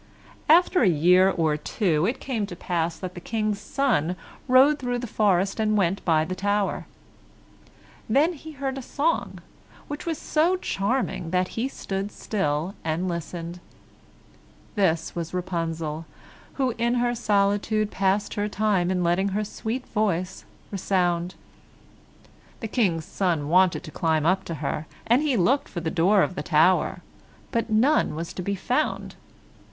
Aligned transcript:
After 0.49 0.81
a 0.81 0.89
year 0.89 1.29
or 1.29 1.55
two, 1.57 2.07
it 2.07 2.19
came 2.19 2.47
to 2.47 2.55
pass 2.55 2.97
that 2.97 3.13
the 3.13 3.21
King's 3.21 3.61
son 3.61 4.15
rode 4.47 4.79
through 4.79 4.97
the 4.97 5.05
forest 5.05 5.59
and 5.59 5.77
went 5.77 6.03
by 6.03 6.25
the 6.25 6.33
tower. 6.33 6.87
Then 8.09 8.33
he 8.33 8.53
heard 8.53 8.79
a 8.79 8.81
song, 8.81 9.41
which 9.87 10.07
was 10.07 10.17
so 10.17 10.55
charming 10.57 11.29
that 11.29 11.49
he 11.49 11.67
stood 11.67 12.11
still 12.11 12.73
and 12.83 13.07
listened. 13.07 13.59
This 14.73 15.13
was 15.15 15.35
Rapunzel, 15.35 16.07
who 16.53 16.73
in 16.79 16.95
her 16.95 17.13
solitude 17.13 17.91
passed 17.91 18.33
her 18.33 18.49
time 18.49 18.89
in 18.89 19.03
letting 19.03 19.27
her 19.37 19.43
sweet 19.43 19.85
voice 19.89 20.45
resound. 20.71 21.35
The 22.59 22.67
King's 22.67 23.05
son 23.05 23.49
wanted 23.49 23.83
to 23.83 23.91
climb 23.91 24.25
up 24.25 24.45
to 24.45 24.55
her, 24.65 24.87
and 25.05 25.21
looked 25.37 25.69
for 25.69 25.79
the 25.79 25.91
door 25.91 26.23
of 26.23 26.33
the 26.33 26.41
tower, 26.41 27.03
but 27.51 27.69
none 27.69 28.15
was 28.15 28.33
to 28.33 28.41
be 28.41 28.55
found. 28.55 29.13